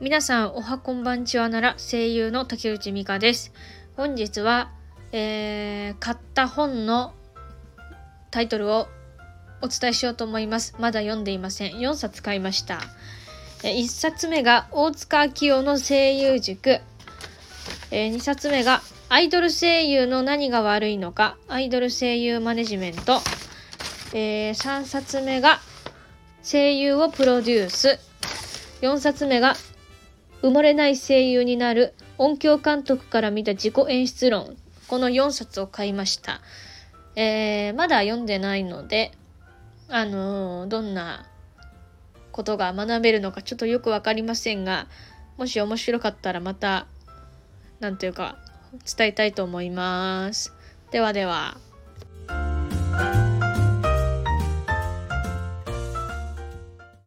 [0.00, 3.52] 皆さんおはこんばんちはなら声優の竹内美香です。
[3.96, 4.70] 本日は、
[5.10, 7.14] えー、買った本の
[8.30, 8.86] タイトルを
[9.60, 10.76] お伝えしようと思います。
[10.78, 11.72] まだ読んでいません。
[11.72, 12.78] 4冊買いました。
[13.64, 16.78] 1冊目が大塚明夫の声優塾、
[17.90, 21.36] 2冊目がアイドル声優の何が悪いのか。
[21.48, 23.18] アイドル声優マネジメント、
[24.12, 25.58] 3冊目が
[26.44, 27.98] 声優をプロデュース。
[28.80, 29.56] 4冊目が
[30.42, 34.56] 埋もれない声優になる音響監督から見た自己演出論。
[34.86, 36.40] この4冊を買いました。
[37.16, 39.12] えー、まだ読んでないので、
[39.88, 41.26] あのー、どんな
[42.32, 44.86] ことが学べるのかちょっとよくわかりませんが、
[45.36, 46.86] もし面白かったらまた、
[47.80, 48.38] なんというか、
[48.96, 50.54] 伝えたいと思います。
[50.90, 51.67] ではでは。